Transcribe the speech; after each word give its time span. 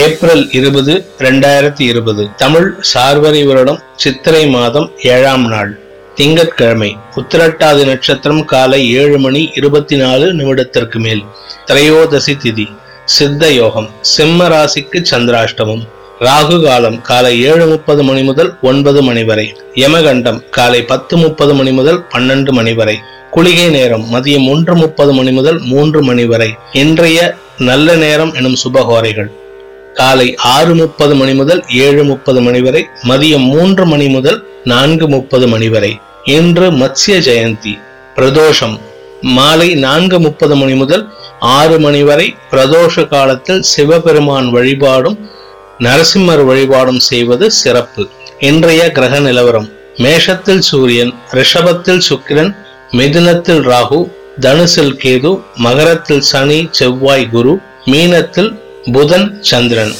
April 0.00 0.52
இருபது 0.52 1.06
ரெண்டாயிரத்தி 1.18 1.80
இருபது. 1.80 2.28
தமிழ் 2.36 2.68
சார்வரி 2.92 3.46
வருடம் 3.46 3.80
சித்திரை 3.96 4.46
மாதம் 4.46 4.90
ஏழாம் 5.02 5.48
நாள். 5.48 5.78
திங்கட்கிழமை 6.14 6.96
உத்திரட்டாதி 7.16 7.84
நட்சத்திரம் 7.84 8.44
காலை 8.44 8.90
ஏழு 8.92 9.18
மணி 9.18 9.50
இருபத்தி 9.54 9.96
நாலு 9.96 10.34
நிமிடத்திற்கு 10.34 10.98
மேல். 10.98 11.22
திரையோதசி 11.66 12.34
திதி 12.44 12.66
சித்த 13.04 13.52
யோகம் 13.52 13.90
சிம்ம 14.00 14.48
ராசிக்கு 14.48 15.02
சந்திராஷ்டமம். 15.10 15.84
ராகு 16.20 16.64
காலம் 16.64 17.00
காலை 17.00 17.42
ஏழு 17.42 17.66
முப்பது 17.66 18.02
மணி 18.02 18.22
முதல் 18.22 18.58
ஒன்பது 18.62 19.02
மணி 19.02 19.24
வரை. 19.24 19.56
யமகண்டம் 19.74 20.42
காலை 20.50 20.82
பத்து 20.82 21.16
முப்பது 21.16 21.54
மணி 21.54 21.72
முதல் 21.72 22.04
பன்னெண்டு 22.14 22.50
மணி 22.50 22.72
வரை. 22.72 22.98
குளிகை 23.30 23.68
நேரம் 23.68 24.06
மதியம் 24.14 24.48
ஒன்று 24.48 24.76
முப்பது 24.76 25.12
மணி 25.12 25.32
முதல் 25.32 25.58
மூன்று 25.58 26.02
மணி 26.02 26.24
வரை. 26.24 26.54
இன்றைய 26.72 27.34
நல்ல 27.58 27.94
நேரம் 27.94 28.34
எனும் 28.34 28.60
சுபகோரைகள் 28.64 29.30
காலை 29.94 30.34
ஆறு 30.36 30.74
முப்பது 30.74 31.14
மணி 31.14 31.34
முதல் 31.34 31.64
ஏழு 31.68 32.04
முப்பது 32.04 32.40
மணி 32.40 32.60
வரை 32.60 32.82
மதியம் 33.08 33.46
மூன்று 33.54 33.86
மணி 33.86 34.06
முதல் 34.08 34.38
நான்கு 34.64 35.08
முப்பது 35.08 35.48
மணி 35.48 35.68
வரை. 35.68 35.98
இன்று 36.24 36.70
மத்ய 36.70 37.16
ஜெயந்தி 37.28 37.74
பிரதோஷம். 38.16 38.78
மாலை 39.20 39.74
நான்கு 39.74 40.20
முப்பது 40.20 40.56
மணி 40.56 40.74
முதல் 40.74 41.04
ஆறு 41.40 41.80
மணி 41.80 42.02
வரை 42.02 42.34
பிரதோஷ 42.50 43.08
காலத்தில் 43.08 43.62
சிவபெருமான் 43.62 44.50
வழிபாடும் 44.50 45.18
நரசிம்மர் 45.78 46.44
வழிபாடும் 46.44 47.00
செய்வது 47.00 47.50
சிறப்பு. 47.50 48.08
இன்றைய 48.38 48.82
கிரக 48.92 49.18
நிலவரம் 49.18 49.68
மேஷத்தில் 49.96 50.64
சூரியன் 50.70 51.12
ரிஷபத்தில் 51.32 52.02
சுக்கிரன் 52.08 52.52
மிதுனத்தில் 52.90 53.62
ராகு 53.70 54.00
தனுசில் 54.40 54.94
கேது 55.02 55.40
மகரத்தில் 55.56 56.20
சனி 56.20 56.68
செவ்வாய் 56.70 57.28
குரு 57.28 57.58
மீனத்தில் 57.84 58.50
புதன் 58.90 59.42
சந்திரன். 59.42 59.92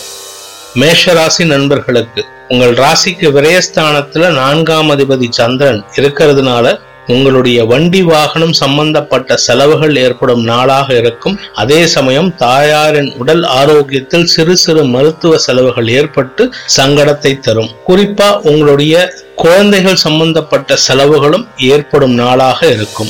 மேஷராசி 0.74 1.46
நண்பர்களுக்கு 1.46 2.24
உங்கள் 2.48 2.74
ராசிக்கு 2.74 3.30
விரயஸ்தானத்துல 3.36 4.30
நான்காம் 4.32 4.90
அதிபதி 4.90 5.30
சந்திரன் 5.30 5.84
இருக்கிறதுனால 5.96 6.78
உங்களுடைய 7.06 7.64
வண்டி 7.64 8.02
வாகனம் 8.02 8.52
சம்பந்தப்பட்ட 8.52 9.36
செலவுகள் 9.36 9.96
ஏற்படும் 9.96 10.44
நாளாக 10.44 10.96
இருக்கும். 10.96 11.38
அதே 11.54 11.86
சமயம் 11.86 12.36
தாயாரின் 12.36 13.12
உடல் 13.16 13.42
ஆரோக்கியத்தில் 13.42 14.24
சிறு 14.24 14.56
சிறு 14.56 14.84
மருத்துவ 14.84 15.38
செலவுகள் 15.38 15.88
ஏற்பட்டு 15.88 16.52
சங்கடத்தை 16.76 17.38
தரும். 17.38 17.70
குறிப்பா 17.88 18.40
உங்களுடைய 18.40 19.12
குழந்தைகள் 19.36 19.96
சம்பந்தப்பட்ட 19.96 20.76
செலவுகளும் 20.76 21.48
ஏற்படும் 21.58 22.14
நாளாக 22.14 22.66
இருக்கும். 22.66 23.08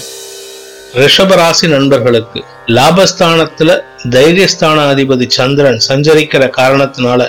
ரிஷபராசி 0.95 1.69
நண்பர்களுக்கு 1.69 2.45
லாபஸ்தானத்துல 2.67 3.81
தைரியஸ்தான 4.11 4.79
அதிபதி 4.93 5.27
சந்திரன் 5.29 5.81
சஞ்சரிக்கிற 5.89 6.51
காரணத்தினால 6.57 7.29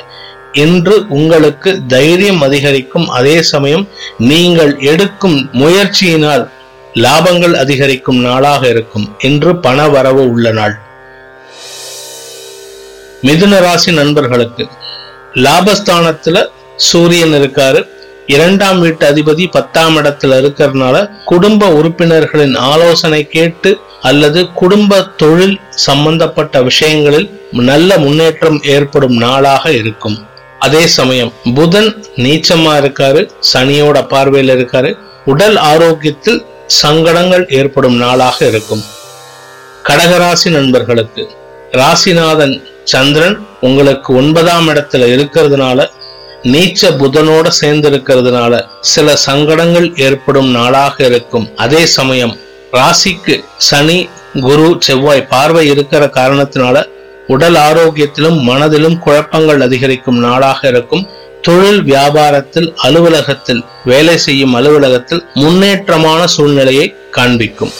இன்று 0.51 1.05
உங்களுக்கு 1.07 1.85
தைரியம் 1.87 2.41
அதிகரிக்கும். 2.41 3.07
அதே 3.09 3.41
சமயம் 3.41 3.87
நீங்கள் 4.17 4.79
எடுக்கும் 4.79 5.49
முயற்சியினால் 5.53 6.49
லாபங்கள் 6.93 7.53
அதிகரிக்கும் 7.53 8.19
நாளாக 8.19 8.67
இருக்கும். 8.67 9.15
இன்று 9.19 9.55
பண 9.55 9.87
வரவு 9.87 10.29
உள்ள 10.29 10.51
நாள். 10.51 10.75
மிதுன 13.23 13.59
ராசி 13.59 13.91
நண்பர்களுக்கு 13.91 14.67
லாபஸ்தானத்துல 15.33 16.45
சூரியன் 16.75 17.33
இருக்காரு. 17.41 17.81
இரண்டாம் 18.27 18.79
வீட்டு 18.79 19.11
அதிபதி 19.11 19.51
பத்தாம் 19.51 19.97
இடத்துல 19.97 20.35
இருக்கிறதுனால 20.43 21.09
குடும்ப 21.25 21.67
உறுப்பினர்களின் 21.69 22.55
ஆலோசனை 22.55 23.27
கேட்டு 23.27 23.79
அல்லது 24.01 24.51
குடும்ப 24.51 25.01
தொழில் 25.01 25.59
சம்பந்தப்பட்ட 25.69 26.61
விஷயங்களில் 26.61 27.39
நல்ல 27.51 27.97
முன்னேற்றம் 27.97 28.61
ஏற்படும் 28.63 29.17
நாளாக 29.17 29.71
இருக்கும். 29.71 30.27
அதே 30.59 30.87
சமயம் 30.87 31.33
புதன் 31.55 32.05
நீச்சமா 32.15 32.73
இருக்காரு 32.81 33.29
சனியோட 33.53 34.07
பார்வையில் 34.07 34.53
இருக்காரு. 34.55 34.97
உடல் 35.25 35.55
ஆரோக்கியத்தில் 35.55 36.45
சங்கடங்கள் 36.67 37.49
ஏற்படும் 37.49 37.97
நாளாக 37.97 38.47
இருக்கும். 38.47 38.83
கடகராசி 39.83 40.49
நண்பர்களுக்கு 40.49 41.29
ராசிநாதன் 41.71 42.63
சந்திரன் 42.83 43.47
உங்களுக்கு 43.61 44.15
ஒன்பதாம் 44.15 44.69
இடத்துல 44.69 45.03
இருக்கிறதுனால 45.15 45.89
நீச்ச 46.51 46.89
புதனோட 46.99 47.47
சேர்ந்து 47.47 47.89
இருக்கிறதுனால 47.89 48.53
சில 48.81 49.15
சங்கடங்கள் 49.15 49.95
ஏற்படும் 49.95 50.49
நாளாக 50.51 51.05
இருக்கும். 51.05 51.45
அதே 51.55 51.85
சமயம் 51.85 52.33
ராசிக்கு 52.71 53.35
சனி 53.57 54.09
குரு 54.41 54.77
செவ்வாய் 54.79 55.27
பார்வை 55.27 55.67
இருக்கிற 55.67 56.05
காரணத்தினால 56.05 56.85
உடல் 57.27 57.55
ஆரோக்கியத்திலும் 57.55 58.41
மனதிலும் 58.41 58.99
குழப்பங்கள் 58.99 59.61
அதிகரிக்கும் 59.61 60.19
நாளாக 60.19 60.67
இருக்கும். 60.67 61.07
தொழில் 61.41 61.81
வியாபாரத்தில் 61.83 62.73
அலுவலகத்தில் 62.87 63.63
வேலை 63.85 64.17
செய்யும் 64.17 64.53
அலுவலகத்தில் 64.53 65.23
முன்னேற்றமான 65.33 66.23
சூழ்நிலையை 66.25 66.95
காண்பிக்கும். 67.11 67.73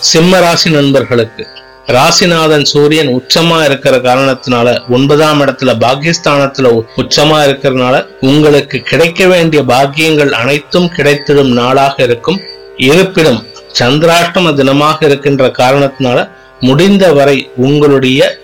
சிம்ம 0.00 0.40
ராசி 0.40 0.70
நண்பர்களுக்கு 0.70 1.46
ராசிநாதன் 1.88 2.64
சூரியன் 2.64 3.08
உச்சமா 3.08 3.64
இருக்கிற 3.64 3.96
காரணத்தினால 3.98 4.88
ஒன்பதாம் 4.88 5.40
இடத்துல 5.40 5.72
பாகிஸ்தானத்துல 5.84 6.70
உச்சமா 6.96 7.38
இருக்கிறதுனால 7.46 8.06
உங்களுக்கு 8.20 8.82
கிடைக்க 8.82 9.26
வேண்டிய 9.26 9.62
பாக்கியங்கள் 9.62 10.30
அனைத்தும் 10.30 10.90
கிடைத்திடும் 10.96 11.52
நாளாக 11.52 12.02
இருக்கும். 12.02 12.40
இருப்பினும் 12.76 13.46
சந்திராஷ்டம 13.78 14.52
தினமாக 14.54 15.04
இருக்கின்ற 15.04 15.46
காரணத்தினால 15.48 16.30
முடிந்த 16.60 17.12
வரை 17.12 17.50
உங்களுடைய 17.56 18.38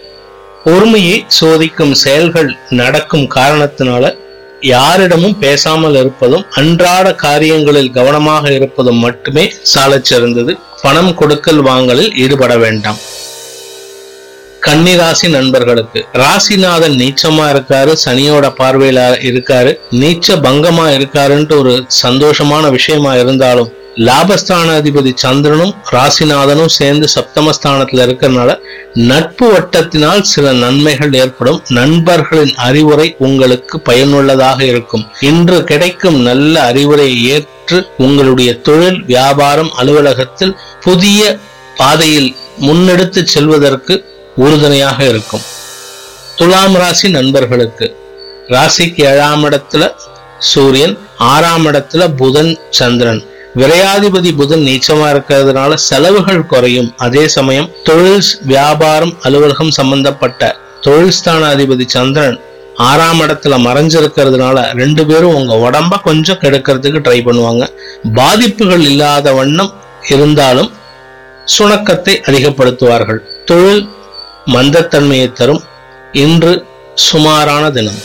பொறுமையை 0.64 1.26
சோதிக்கும் 1.40 1.90
செயல்கள் 1.90 2.56
நடக்கும் 2.70 3.28
காரணத்தினால 3.34 4.18
யாரிடமும் 4.60 5.38
பேசாமல் 5.38 5.94
இருப்பதும் 5.94 6.44
அன்றாட 6.50 7.14
காரியங்களில் 7.14 7.90
கவனமாக 7.90 8.52
இருப்பதும் 8.52 8.96
மட்டுமே 8.96 9.52
சாலச் 9.62 10.04
சிறந்தது 10.04 10.58
பணம் 10.82 11.14
கொடுக்கல் 11.14 11.62
வாங்கலில் 11.62 12.14
ஈடுபட 12.14 12.56
வேண்டாம். 12.56 12.98
கன்னிராசி 14.66 15.28
நண்பர்களுக்கு. 15.28 16.06
ராசிநாதன் 16.12 16.96
நீச்சமா 17.00 17.44
இருக்காரு 17.54 17.92
சனியோட 18.04 18.46
பார்வையில 18.58 19.00
இருக்காரு 19.22 19.78
நீச்ச 19.90 20.36
பங்கமா 20.36 20.86
இருக்காருன்ட்டு 20.96 21.58
ஒரு 21.58 21.86
சந்தோஷமான 22.02 22.70
விஷயமா 22.70 23.14
இருந்தாலும் 23.14 23.70
லாபஸ்தான 23.96 24.68
அதிபதி 24.80 25.12
சந்திரனும் 25.14 25.74
ராசிநாதனும் 25.90 26.66
சேர்ந்து 26.66 27.08
சப்தமஸ்தானத்துல 27.14 28.04
இருக்கிறதுனால 28.06 28.58
நட்பு 28.94 29.46
வட்டத்தினால் 29.52 30.20
சில 30.20 30.52
நன்மைகள் 30.52 31.12
ஏற்படும். 31.12 31.62
நண்பர்களின் 31.68 32.54
அறிவுரை 32.54 33.14
உங்களுக்கு 33.18 33.80
பயனுள்ளதாக 33.80 34.64
இருக்கும். 34.64 35.06
இன்று 35.20 35.64
கிடைக்கும் 35.64 36.22
நல்ல 36.22 36.62
அறிவுரையை 36.62 37.24
ஏற்று 37.24 37.86
உங்களுடைய 37.98 38.60
தொழில் 38.60 39.04
வியாபாரம் 39.04 39.72
அலுவலகத்தில் 39.78 40.56
புதிய 40.80 41.38
பாதையில் 41.76 42.36
முன்னெடுத்து 42.60 43.22
செல்வதற்கு 43.24 43.94
உறுதுணையாக 44.44 44.98
இருக்கும். 45.12 45.44
துலாம் 46.38 46.76
ராசி 46.80 47.08
நண்பர்களுக்கு 47.16 47.86
ராசிக்கு 48.54 49.02
ஏழாம் 49.10 49.42
இடத்துல 49.48 49.84
சூரியன் 50.52 50.94
ஆறாம் 51.32 51.66
இடத்துல 51.70 52.02
புதன் 52.20 52.52
சந்திரன். 52.78 53.20
விரையாதிபதி 53.60 54.30
புதன் 54.40 54.64
நீச்சமா 54.68 55.06
இருக்கிறதுனால 55.12 55.74
செலவுகள் 55.88 56.48
குறையும். 56.52 56.90
அதே 57.06 57.24
சமயம் 57.36 57.68
தொழில் 57.88 58.30
வியாபாரம் 58.52 59.14
அலுவலகம் 59.22 59.72
சம்பந்தப்பட்ட 59.78 60.52
தொழில் 60.86 61.16
ஸ்தான 61.18 61.42
அதிபதி 61.54 61.86
சந்திரன் 61.96 62.38
ஆறாம் 62.88 63.20
இடத்துல 63.24 63.54
மறைஞ்சிருக்கிறதுனால 63.66 64.58
ரெண்டு 64.80 65.02
பேரும் 65.08 65.36
உங்க 65.38 65.54
உடம்ப 65.66 66.00
கொஞ்சம் 66.08 66.40
கெடுக்கிறதுக்கு 66.42 67.00
ட்ரை 67.06 67.18
பண்ணுவாங்க. 67.26 67.64
பாதிப்புகள் 68.18 68.84
இல்லாத 68.90 69.32
வண்ணம் 69.38 69.72
இருந்தாலும் 70.14 70.70
சுணக்கத்தை 71.56 72.14
அதிகப்படுத்துவார்கள். 72.28 73.20
தொழில் 73.50 73.82
மந்தத்தன்மையை 74.46 75.32
தரும் 75.32 75.62
இன்று 76.12 76.66
சுமாரான 76.94 77.70
தினம். 77.70 78.00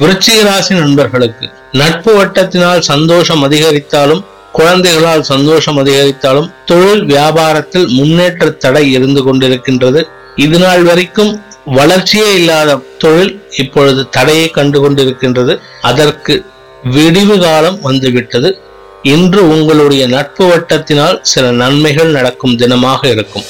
விருச்சிக 0.00 0.42
ராசி 0.42 0.74
நண்பர்களுக்கு 0.74 1.50
நட்பு 1.72 2.24
வட்டத்தினால் 2.24 2.78
சந்தோஷம் 2.78 3.50
அதிகரித்தாலும் 3.50 4.24
குழந்தைகளால் 4.52 5.22
சந்தோஷம் 5.22 5.78
அதிகரித்தாலும் 5.84 6.52
தொழில் 6.64 7.04
வியாபாரத்தில் 7.04 7.88
முன்னேற்ற 7.88 8.50
தடை 8.50 8.92
இருந்து 8.92 9.22
கொண்டிருக்கின்றது. 9.22 10.02
இது 10.36 10.58
நாள் 10.58 10.82
வரைக்கும் 10.82 11.44
வளர்ச்சியே 11.64 12.34
இல்லாத 12.34 12.80
தொழில் 12.98 13.42
இப்பொழுது 13.56 14.08
தடையை 14.08 14.50
கண்டு 14.50 14.80
கொண்டிருக்கின்றது. 14.80 15.58
அதற்கு 15.82 16.44
விடிவு 16.82 17.38
காலம் 17.38 17.80
வந்துவிட்டது. 17.80 18.60
இன்று 19.02 19.48
உங்களுடைய 19.48 20.06
நட்பு 20.06 20.46
வட்டத்தினால் 20.46 21.18
சில 21.22 21.50
நன்மைகள் 21.50 22.10
நடக்கும் 22.10 22.58
தினமாக 22.58 23.06
இருக்கும். 23.06 23.44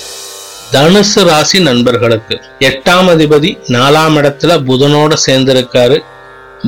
தனுசு 0.74 1.20
ராசி 1.26 1.58
நண்பர்களுக்கு 1.66 2.34
எட்டாம் 2.68 3.08
அதிபதி 3.12 3.50
நாலாம் 3.74 4.16
இடத்துல 4.20 4.52
புதனோட 4.68 5.12
சேர்ந்திருக்காரு. 5.26 5.96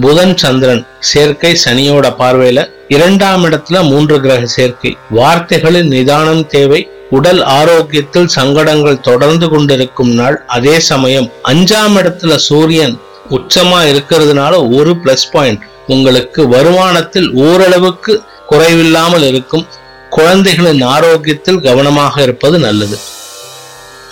புதன் 0.00 0.34
சந்திரன் 0.36 0.82
சேர்க்கை 1.10 1.50
சனியோட 1.64 2.06
பார்வையில 2.20 2.62
இரண்டாம் 2.88 3.42
இடத்துல 3.44 3.82
மூன்று 3.88 4.20
கிரக 4.20 4.46
சேர்க்கை. 4.46 4.92
வார்த்தைகளில் 5.10 5.88
நிதானம் 5.94 6.44
தேவை 6.46 6.80
உடல் 7.10 7.42
ஆரோக்கியத்தில் 7.58 8.30
சங்கடங்கள் 8.36 9.00
தொடர்ந்து 9.00 9.48
கொண்டிருக்கும் 9.48 10.14
நாள் 10.14 10.38
அதே 10.46 10.76
சமயம் 10.90 11.28
அஞ்சாம் 11.52 11.98
இடத்துல 12.02 12.34
சூரியன் 12.48 12.96
உச்சமா 13.30 13.82
இருக்கிறதுனால 13.92 14.54
ஒரு 14.78 14.94
பிளஸ் 15.04 15.28
பாயிண்ட் 15.32 15.62
உங்களுக்கு 15.86 16.40
வருமானத்தில் 16.54 17.28
ஓரளவுக்கு 17.48 18.14
குறைவில்லாமல் 18.50 19.26
இருக்கும். 19.32 19.66
குழந்தைகளின் 20.10 20.82
ஆரோக்கியத்தில் 20.94 21.60
கவனமாக 21.60 22.22
இருப்பது 22.22 22.58
நல்லது. 22.58 22.98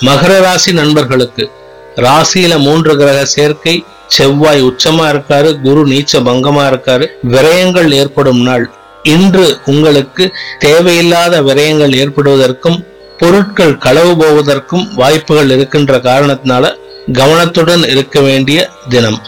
மகர 0.02 0.40
ராசி 0.40 0.72
நண்பர்களுக்கு 0.72 1.50
ராசியில 1.96 2.58
மூன்று 2.58 2.96
கிரக 2.96 3.24
சேர்க்கை 3.24 3.84
செவ்வாய் 4.06 4.62
உச்சமா 4.62 5.04
இருக்காரு 5.08 5.60
குரு 5.60 5.86
நீச்ச 5.86 6.20
பங்கமா 6.20 6.64
இருக்காரு 6.70 7.06
விரயங்கள் 7.22 7.92
ஏற்படும் 7.92 8.42
நாள். 8.42 8.70
இன்று 9.02 9.58
உங்களுக்கு 9.66 10.34
தேவையில்லாத 10.58 11.42
விரயங்கள் 11.42 11.92
ஏற்படுவதற்கும் 11.92 12.86
பொருட்கள் 13.18 13.78
களவு 13.78 14.16
போவதற்கும் 14.16 14.94
வாய்ப்புகள் 14.94 15.50
இருக்கின்ற 15.50 15.98
காரணத்தினால 15.98 16.76
கவனத்துடன் 17.12 17.82
இருக்க 17.82 18.20
வேண்டிய 18.20 18.70
தினம். 18.88 19.20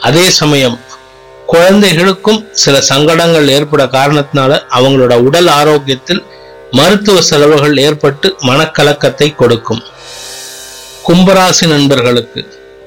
அதே 0.00 0.30
சமயம் 0.30 0.78
குழந்தைகளுக்கும் 1.46 2.48
சில 2.52 2.80
சங்கடங்கள் 2.80 3.48
ஏற்பட 3.48 3.84
காரணத்தினால 3.84 4.60
அவங்களோட 4.70 5.14
உடல் 5.14 5.46
ஆரோக்கியத்தில் 5.46 6.22
மருத்துவ 6.70 7.20
செலவுகள் 7.20 7.76
ஏற்பட்டு 7.76 8.36
மனக்கலக்கத்தை 8.42 9.34
கொடுக்கும். 9.34 9.82
கும்பராசி 11.06 11.66
நண்பர்களுக்கு 11.66 12.40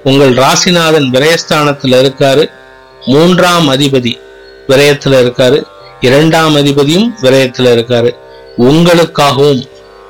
உங்கள் 0.04 0.34
ராசிநாதன் 0.34 1.08
விரயஸ்தானத்துல 1.16 2.00
இருக்காரு 2.02 2.44
மூன்றாம் 3.06 3.68
அதிபதி 3.70 4.14
விரயத்துல 4.68 5.20
இருக்காரு 5.24 5.60
இரண்டாம் 6.00 6.56
அதிபதியும் 6.56 7.08
விரயத்துல 7.22 7.72
இருக்காரு. 7.76 8.12
உங்களுக்காகவும் 8.58 9.62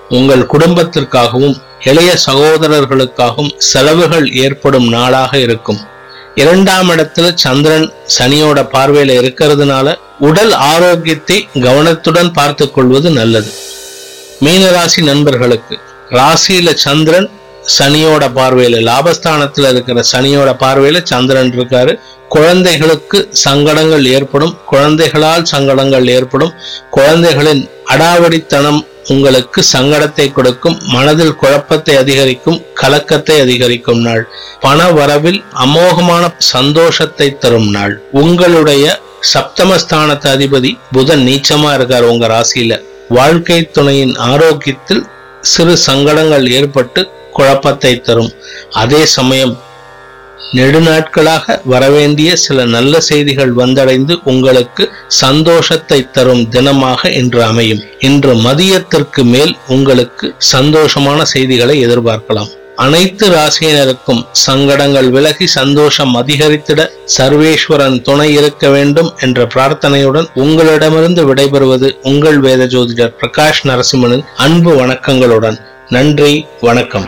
உங்கள் 0.10 0.44
குடும்பத்திற்காகவும் 0.54 1.56
இளைய 1.84 2.12
சகோதரர்களுக்காகவும் 2.26 3.52
செலவுகள் 3.58 4.28
ஏற்படும் 4.32 4.88
நாளாக 4.90 5.40
இருக்கும். 5.40 5.82
இரண்டாம் 6.36 6.90
இடத்துல 6.90 7.28
சந்திரன் 7.36 7.88
சனியோட 8.18 8.60
பார்வையில 8.74 9.16
இருக்கிறதுனால 9.22 9.96
உடல் 10.20 10.52
ஆரோக்கியத்தை 10.52 11.48
கவனத்துடன் 11.62 12.32
பார்த்து 12.32 12.72
கொள்வது 12.72 13.10
நல்லது. 13.10 13.52
மீனராசி 14.46 15.04
நண்பர்களுக்கு 15.04 15.78
ராசியில 16.10 16.74
சந்திரன் 16.74 17.30
சனியோட 17.68 18.34
பார்வையில் 18.34 18.88
லாபஸ்தானத்துல 18.88 19.70
இருக்கிற 19.70 20.04
சனியோட 20.12 20.54
பார்வையில் 20.58 21.06
சந்திரன் 21.06 21.60
இருக்காரு. 21.60 22.00
குழந்தைகளுக்கு 22.30 23.30
சங்கடங்கள் 23.32 24.06
ஏற்படும். 24.06 24.58
குழந்தைகளால் 24.66 25.44
சங்கடங்கள் 25.44 26.08
ஏற்படும். 26.08 26.54
குழந்தைகளின் 26.90 27.70
அடாவடித்தனம் 27.86 28.86
உங்களுக்கு 29.08 29.64
சங்கடத்தை 29.74 30.32
கொடுக்கும். 30.32 30.82
மனதில் 30.86 31.36
குழப்பத்தை 31.36 31.96
அதிகரிக்கும். 31.96 32.62
கலக்கத்தை 32.74 33.40
அதிகரிக்கும் 33.40 34.02
நாள். 34.02 34.28
பண 34.60 34.90
வரவில் 34.92 35.44
அமோகமான 35.54 36.36
சந்தோஷத்தை 36.38 37.38
தரும் 37.38 37.70
நாள். 37.70 38.02
உங்களுடைய 38.12 39.02
சப்தமஸ்தானத்து 39.34 40.28
அதிபதி 40.36 40.78
புதன் 40.92 41.26
நீச்சமா 41.28 41.74
இருக்கார் 41.74 42.04
உங்க 42.04 42.28
ராசியில. 42.28 42.82
வாழ்க்கை 43.10 43.70
துணையின் 43.72 44.16
ஆரோக்கியத்தில் 44.16 45.06
சிறு 45.42 45.78
சங்கடங்கள் 45.78 46.52
ஏற்பட்டு 46.52 47.12
குழப்பத்தை 47.38 47.94
தரும். 48.08 48.34
அதே 48.84 49.04
சமயம் 49.18 49.54
நெடுநாட்களாக 50.58 51.56
வரவேண்டிய 51.72 52.36
சில 52.36 52.66
நல்ல 52.74 53.00
செய்திகள் 53.00 53.54
வந்தடைந்து 53.54 54.14
உங்களுக்கு 54.32 54.84
சந்தோஷத்தை 55.08 55.98
தரும் 56.18 56.44
தினமாக 56.56 57.12
இன்று 57.22 57.42
அமையும். 57.44 57.82
இன்று 58.00 58.34
மதியத்திற்கு 58.48 59.24
மேல் 59.24 59.54
உங்களுக்கு 59.68 60.28
சந்தோஷமான 60.54 61.22
செய்திகளை 61.34 61.76
எதிர்பார்க்கலாம். 61.88 62.52
அனைத்து 62.86 63.26
ராசியினருக்கும் 63.30 64.22
சங்கடங்கள் 64.46 65.10
விலகி 65.10 65.48
சந்தோஷம் 65.48 66.14
அதிகரித்திட 66.22 66.82
சர்வேஸ்வரன் 67.18 68.00
துணை 68.02 68.30
இருக்க 68.34 68.70
வேண்டும் 68.70 69.12
என்ற 69.20 69.46
பிரார்த்தனையுடன் 69.54 70.28
உங்களிடமிருந்து 70.46 71.24
விடைபெறுவது 71.30 71.90
உங்கள் 72.12 72.40
வேத 72.40 72.66
ஜோதிடர் 72.66 73.16
பிரகாஷ் 73.22 73.64
நரசிம்மனின் 73.64 74.26
அன்பு 74.48 74.74
வணக்கங்களுடன். 74.82 75.60
நன்றி 75.90 76.34
வணக்கம். 76.62 77.08